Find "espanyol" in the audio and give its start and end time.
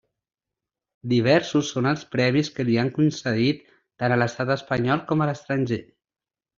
4.59-5.09